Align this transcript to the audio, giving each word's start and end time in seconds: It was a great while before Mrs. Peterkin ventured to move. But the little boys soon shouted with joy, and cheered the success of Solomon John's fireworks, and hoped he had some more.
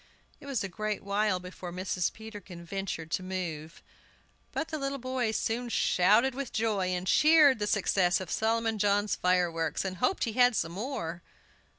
It 0.39 0.47
was 0.47 0.63
a 0.63 0.67
great 0.67 1.03
while 1.03 1.39
before 1.39 1.71
Mrs. 1.71 2.11
Peterkin 2.11 2.65
ventured 2.65 3.11
to 3.11 3.21
move. 3.21 3.83
But 4.51 4.69
the 4.69 4.79
little 4.79 4.97
boys 4.97 5.37
soon 5.37 5.69
shouted 5.69 6.33
with 6.33 6.51
joy, 6.51 6.87
and 6.87 7.05
cheered 7.05 7.59
the 7.59 7.67
success 7.67 8.19
of 8.19 8.31
Solomon 8.31 8.79
John's 8.79 9.15
fireworks, 9.15 9.85
and 9.85 9.97
hoped 9.97 10.23
he 10.23 10.33
had 10.33 10.55
some 10.55 10.71
more. 10.71 11.21